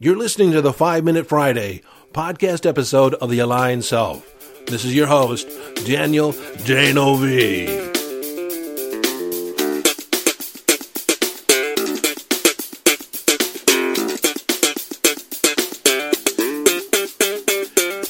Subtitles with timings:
[0.00, 4.24] You're listening to the 5 Minute Friday podcast episode of The Aligned Self.
[4.66, 5.48] This is your host,
[5.84, 6.30] Daniel
[6.64, 7.66] D'Neuville.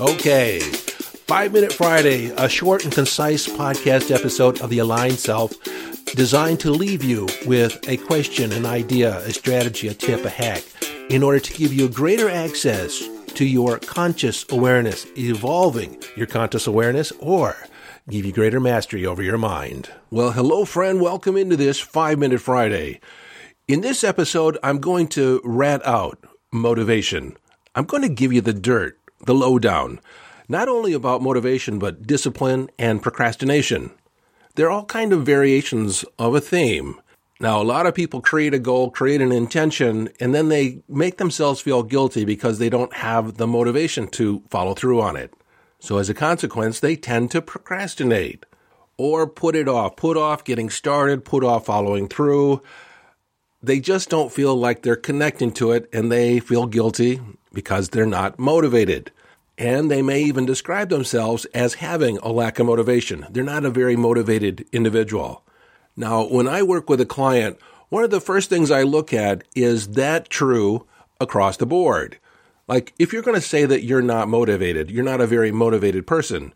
[0.00, 5.52] Okay, 5 Minute Friday, a short and concise podcast episode of The Aligned Self
[6.16, 10.64] designed to leave you with a question, an idea, a strategy, a tip, a hack
[11.08, 17.12] in order to give you greater access to your conscious awareness, evolving your conscious awareness,
[17.20, 17.56] or
[18.10, 19.88] give you greater mastery over your mind.
[20.10, 21.00] Well, hello, friend.
[21.00, 23.00] Welcome into this five minute Friday.
[23.68, 26.18] In this episode, I'm going to rat out
[26.52, 27.36] motivation.
[27.74, 30.00] I'm going to give you the dirt, the lowdown,
[30.48, 33.92] not only about motivation, but discipline and procrastination.
[34.56, 37.00] They're all kind of variations of a theme.
[37.38, 41.18] Now, a lot of people create a goal, create an intention, and then they make
[41.18, 45.34] themselves feel guilty because they don't have the motivation to follow through on it.
[45.78, 48.46] So as a consequence, they tend to procrastinate
[48.96, 52.62] or put it off, put off getting started, put off following through.
[53.62, 57.20] They just don't feel like they're connecting to it and they feel guilty
[57.52, 59.12] because they're not motivated.
[59.58, 63.26] And they may even describe themselves as having a lack of motivation.
[63.30, 65.45] They're not a very motivated individual.
[65.96, 67.58] Now, when I work with a client,
[67.88, 70.86] one of the first things I look at is that true
[71.20, 72.18] across the board?
[72.68, 76.06] Like, if you're going to say that you're not motivated, you're not a very motivated
[76.06, 76.52] person,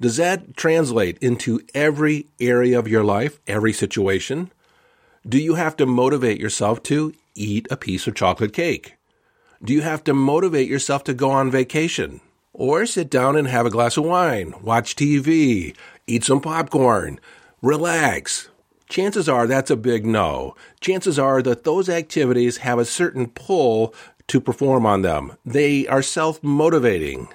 [0.00, 4.50] does that translate into every area of your life, every situation?
[5.28, 8.94] Do you have to motivate yourself to eat a piece of chocolate cake?
[9.62, 12.22] Do you have to motivate yourself to go on vacation?
[12.54, 17.20] Or sit down and have a glass of wine, watch TV, eat some popcorn,
[17.60, 18.48] relax,
[18.90, 20.54] chances are that's a big no.
[20.80, 23.94] Chances are that those activities have a certain pull
[24.26, 25.36] to perform on them.
[25.46, 27.28] They are self motivating.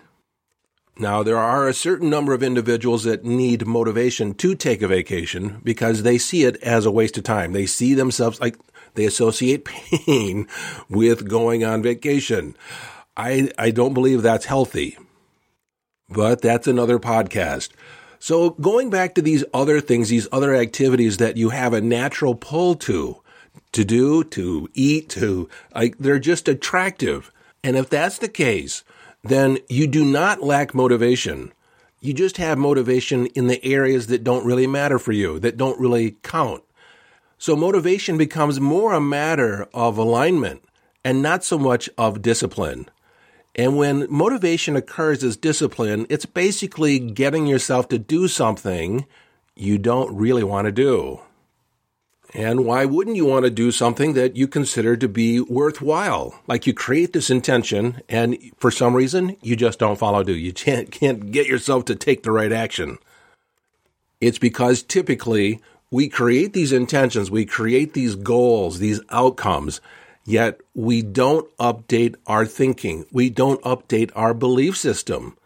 [0.98, 5.60] Now, there are a certain number of individuals that need motivation to take a vacation
[5.62, 7.52] because they see it as a waste of time.
[7.52, 8.56] They see themselves like
[8.94, 9.66] they associate
[10.06, 10.48] pain
[10.90, 12.56] with going on vacation.
[13.18, 14.98] I, I don't believe that's healthy,
[16.10, 17.72] but that's another podcast.
[18.20, 22.36] So going back to these other things, these other activities that you have a natural
[22.36, 23.22] pull to,
[23.72, 27.32] to do, to eat, to, like, they're just attractive.
[27.64, 28.84] And if that's the case,
[29.24, 31.52] then you do not lack motivation.
[32.00, 35.80] You just have motivation in the areas that don't really matter for you, that don't
[35.80, 36.64] really count.
[37.38, 40.64] So motivation becomes more a matter of alignment
[41.04, 42.88] and not so much of discipline.
[43.56, 49.06] And when motivation occurs as discipline, it's basically getting yourself to do something
[49.56, 51.22] you don't really want to do.
[52.34, 56.38] And why wouldn't you want to do something that you consider to be worthwhile?
[56.48, 60.34] Like you create this intention and for some reason you just don't follow through.
[60.34, 62.98] You can't, can't get yourself to take the right action.
[64.20, 65.62] It's because typically
[65.92, 69.80] we create these intentions, we create these goals, these outcomes,
[70.26, 73.06] Yet we don't update our thinking.
[73.12, 75.38] We don't update our belief system.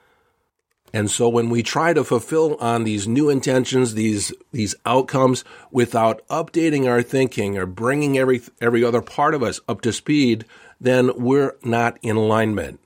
[0.93, 6.25] And so when we try to fulfill on these new intentions, these, these outcomes without
[6.29, 10.45] updating our thinking or bringing every, every other part of us up to speed,
[10.81, 12.79] then we're not in alignment.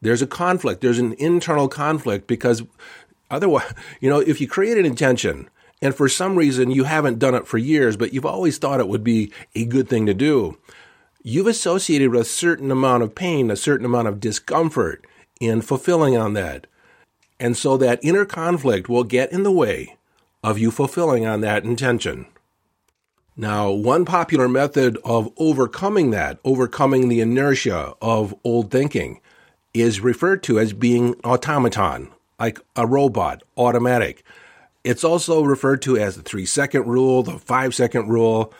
[0.00, 0.80] There's a conflict.
[0.80, 2.62] There's an internal conflict because
[3.30, 5.48] otherwise, you know, if you create an intention
[5.82, 8.88] and for some reason you haven't done it for years, but you've always thought it
[8.88, 10.58] would be a good thing to do,
[11.22, 15.06] you've associated a certain amount of pain, a certain amount of discomfort
[15.40, 16.66] in fulfilling on that.
[17.40, 19.96] And so that inner conflict will get in the way
[20.42, 22.26] of you fulfilling on that intention.
[23.36, 29.20] Now, one popular method of overcoming that, overcoming the inertia of old thinking,
[29.72, 34.24] is referred to as being automaton, like a robot, automatic.
[34.82, 38.52] It's also referred to as the three second rule, the five second rule,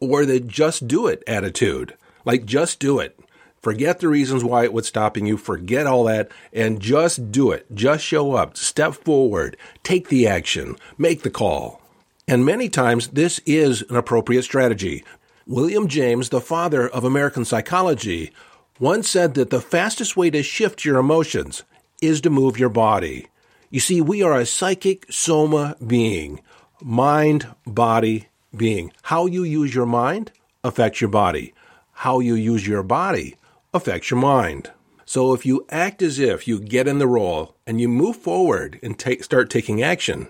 [0.00, 1.94] or the just do it attitude.
[2.24, 3.18] Like, just do it.
[3.60, 5.36] Forget the reasons why it was stopping you.
[5.36, 7.66] Forget all that and just do it.
[7.74, 8.56] Just show up.
[8.56, 9.56] Step forward.
[9.82, 10.76] Take the action.
[10.98, 11.80] Make the call.
[12.28, 15.04] And many times this is an appropriate strategy.
[15.46, 18.32] William James, the father of American psychology,
[18.78, 21.62] once said that the fastest way to shift your emotions
[22.02, 23.26] is to move your body.
[23.70, 26.40] You see, we are a psychic soma being,
[26.82, 28.92] mind, body, being.
[29.04, 30.32] How you use your mind
[30.62, 31.54] affects your body
[32.00, 33.36] how you use your body
[33.72, 34.70] affects your mind.
[35.06, 38.78] So if you act as if you get in the role and you move forward
[38.82, 40.28] and take, start taking action,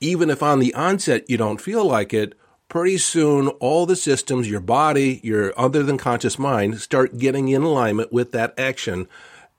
[0.00, 2.34] even if on the onset you don't feel like it,
[2.68, 7.62] pretty soon all the systems, your body, your other than conscious mind, start getting in
[7.62, 9.06] alignment with that action,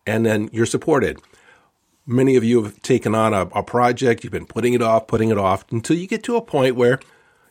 [0.06, 1.22] and then you're supported.
[2.06, 5.30] Many of you have taken on a, a project, you've been putting it off, putting
[5.30, 7.00] it off until you get to a point where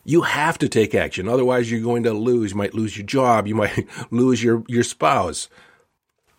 [0.05, 1.27] you have to take action.
[1.27, 2.51] Otherwise, you're going to lose.
[2.51, 3.47] You might lose your job.
[3.47, 5.49] You might lose your, your spouse.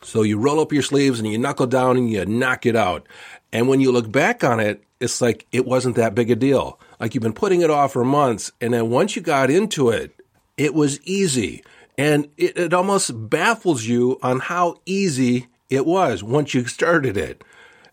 [0.03, 3.07] So you roll up your sleeves and you knuckle down and you knock it out.
[3.53, 6.79] And when you look back on it, it's like it wasn't that big a deal.
[7.01, 8.53] Like you've been putting it off for months.
[8.61, 10.15] And then once you got into it,
[10.57, 11.65] it was easy.
[11.99, 17.43] And it, it almost baffles you on how easy it was once you started it.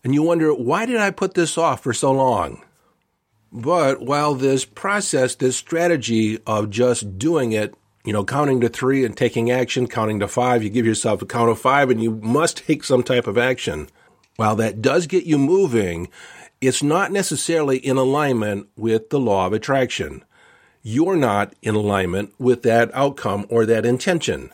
[0.04, 2.62] And you wonder, why did I put this off for so long?
[3.54, 9.06] But while this process, this strategy of just doing it, you know, counting to three
[9.06, 12.16] and taking action, counting to five, you give yourself a count of five and you
[12.16, 13.90] must take some type of action.
[14.38, 16.10] While that does get you moving,
[16.62, 20.26] it's not necessarily in alignment with the law of attraction.
[20.82, 24.50] You're not in alignment with that outcome or that intention.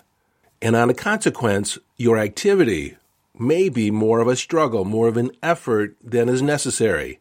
[0.62, 2.98] And on a consequence, your activity
[3.34, 7.18] may be more of a struggle, more of an effort than is necessary.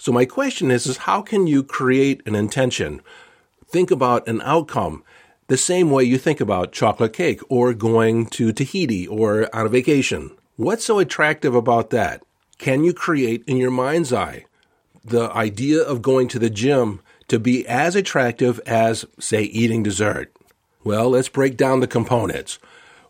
[0.00, 3.02] So my question is, is how can you create an intention?
[3.68, 5.04] Think about an outcome
[5.48, 9.68] the same way you think about chocolate cake or going to Tahiti or on a
[9.68, 10.30] vacation.
[10.56, 12.22] What's so attractive about that?
[12.56, 14.46] Can you create in your mind's eye
[15.04, 20.32] the idea of going to the gym to be as attractive as, say, eating dessert?
[20.82, 22.58] Well, let's break down the components.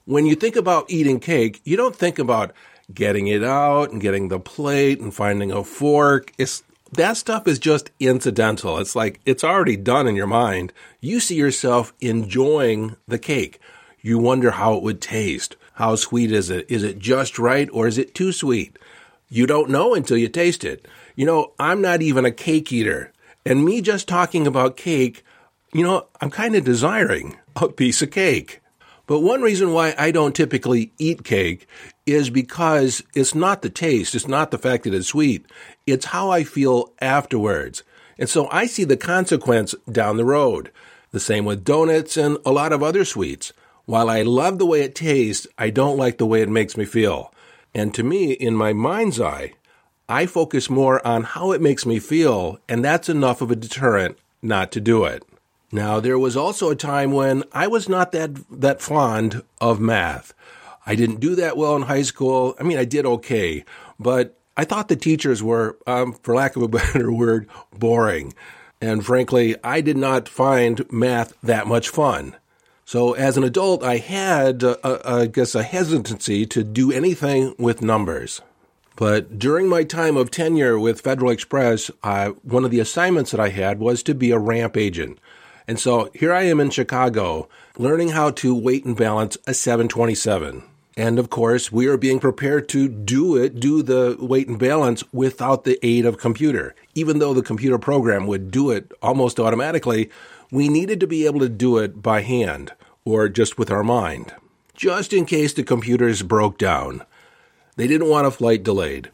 [0.07, 2.53] When you think about eating cake, you don't think about
[2.93, 6.33] getting it out and getting the plate and finding a fork.
[6.37, 8.79] It's that stuff is just incidental.
[8.79, 10.73] It's like it's already done in your mind.
[11.01, 13.61] You see yourself enjoying the cake.
[14.01, 15.57] You wonder how it would taste.
[15.75, 16.67] How sweet is it?
[16.69, 18.79] Is it just right or is it too sweet?
[19.29, 20.87] You don't know until you taste it.
[21.15, 23.13] You know, I'm not even a cake eater.
[23.47, 25.25] And me just talking about cake,
[25.73, 28.61] you know, I'm kind of desiring a piece of cake.
[29.07, 31.67] But one reason why I don't typically eat cake
[32.12, 35.47] is because it's not the taste, it's not the fact that it's sweet,
[35.87, 37.83] it's how I feel afterwards.
[38.19, 40.71] And so I see the consequence down the road.
[41.11, 43.53] The same with donuts and a lot of other sweets.
[43.87, 46.85] While I love the way it tastes, I don't like the way it makes me
[46.85, 47.33] feel.
[47.75, 49.55] And to me, in my mind's eye,
[50.09, 54.19] I focus more on how it makes me feel, and that's enough of a deterrent
[54.43, 55.25] not to do it.
[55.73, 60.35] Now, there was also a time when I was not that, that fond of math.
[60.87, 62.55] I didn't do that well in high school.
[62.59, 63.65] I mean, I did okay,
[63.99, 68.35] but I thought the teachers were, um, for lack of a better word, boring.
[68.81, 72.37] And frankly, I did not find math that much fun.
[72.85, 78.41] So as an adult, I had, I guess, a hesitancy to do anything with numbers.
[78.97, 81.91] But during my time of tenure with Federal Express,
[82.43, 85.19] one of the assignments that I had was to be a ramp agent.
[85.69, 87.49] And so here I am in Chicago
[87.79, 90.65] learning how to weight and balance a 727.
[90.97, 95.05] And of course, we are being prepared to do it, do the weight and balance
[95.13, 96.75] without the aid of computer.
[96.95, 100.11] Even though the computer program would do it almost automatically,
[100.51, 102.73] we needed to be able to do it by hand
[103.05, 104.35] or just with our mind,
[104.75, 107.05] just in case the computers broke down.
[107.77, 109.11] They didn't want a flight delayed.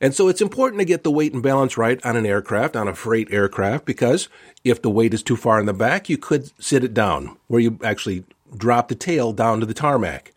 [0.00, 2.88] And so it's important to get the weight and balance right on an aircraft, on
[2.88, 4.28] a freight aircraft, because
[4.64, 7.60] if the weight is too far in the back, you could sit it down where
[7.60, 8.24] you actually
[8.56, 10.32] drop the tail down to the tarmac.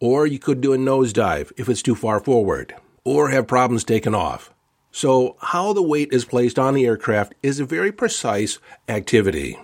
[0.00, 4.14] Or you could do a nosedive if it's too far forward, or have problems taken
[4.14, 4.52] off.
[4.92, 9.58] So, how the weight is placed on the aircraft is a very precise activity.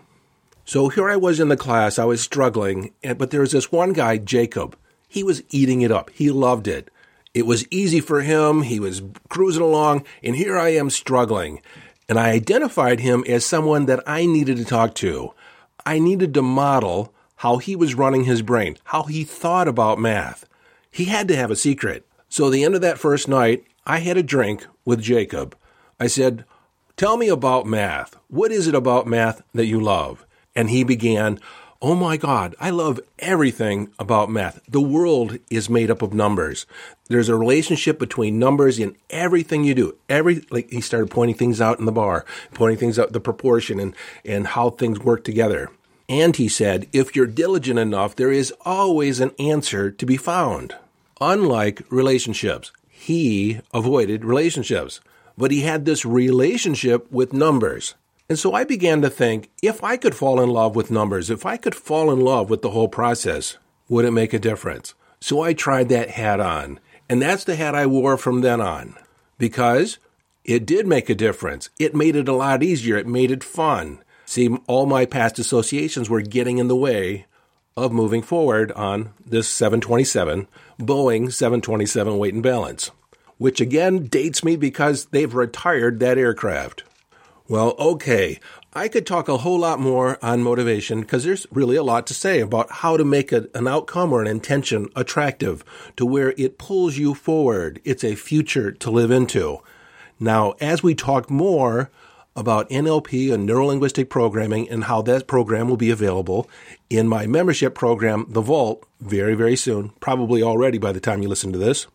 [0.64, 3.93] So, here I was in the class, I was struggling, but there was this one
[3.93, 4.76] guy, Jacob.
[5.09, 6.11] He was eating it up.
[6.11, 6.90] He loved it.
[7.35, 8.62] It was easy for him.
[8.62, 11.61] He was cruising along, and here I am struggling.
[12.09, 15.35] And I identified him as someone that I needed to talk to.
[15.85, 20.49] I needed to model how he was running his brain, how he thought about math.
[20.90, 22.07] He had to have a secret.
[22.28, 25.57] So, the end of that first night, I had a drink with Jacob.
[26.00, 26.45] I said,
[26.97, 28.16] Tell me about math.
[28.28, 30.25] What is it about math that you love?
[30.55, 31.38] And he began,
[31.83, 34.61] Oh my God, I love everything about math.
[34.66, 36.64] The world is made up of numbers.
[37.09, 39.97] There's a relationship between numbers in everything you do.
[40.09, 42.25] Every, like he started pointing things out in the bar,
[42.55, 45.71] pointing things out, the proportion and, and how things work together.
[46.09, 50.77] And he said, if you're diligent enough, there is always an answer to be found.
[51.21, 55.01] Unlike relationships, he avoided relationships,
[55.37, 57.95] but he had this relationship with numbers.
[58.29, 61.47] And so I began to think if I could fall in love with numbers, if
[61.47, 63.57] I could fall in love with the whole process,
[63.89, 64.95] would it make a difference?
[65.21, 66.81] So I tried that hat on.
[67.09, 68.97] And that's the hat I wore from then on
[69.39, 69.99] because
[70.45, 71.71] it did make a difference.
[71.79, 72.97] It made it a lot easier.
[72.97, 74.01] It made it fun.
[74.26, 77.26] See, all my past associations were getting in the way
[77.76, 80.49] of moving forward on this 727,
[80.80, 82.90] Boeing 727 weight and balance,
[83.38, 86.83] which again dates me because they've retired that aircraft.
[87.49, 88.40] Well, okay,
[88.73, 92.14] I could talk a whole lot more on motivation because there's really a lot to
[92.14, 95.64] say about how to make a, an outcome or an intention attractive
[95.97, 97.80] to where it pulls you forward.
[97.85, 99.61] It's a future to live into.
[100.18, 101.90] Now, as we talk more
[102.37, 106.49] about NLP and neurolinguistic programming and how that program will be available
[106.90, 111.28] in my membership program, The Vault, very, very soon, probably already by the time you
[111.28, 111.87] listen to this.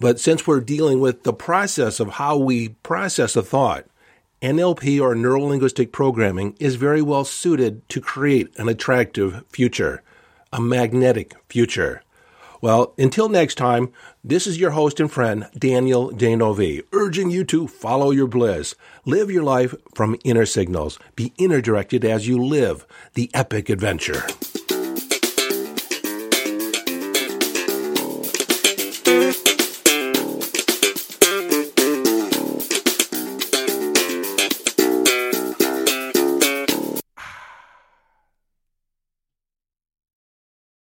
[0.00, 3.84] But since we're dealing with the process of how we process a thought,
[4.40, 10.02] NLP or neurolinguistic programming is very well suited to create an attractive future,
[10.52, 12.02] a magnetic future.
[12.60, 13.92] Well, until next time,
[14.24, 18.74] this is your host and friend, Daniel D'Neuville, urging you to follow your bliss.
[19.04, 20.98] Live your life from inner signals.
[21.14, 24.22] Be inner directed as you live the epic adventure.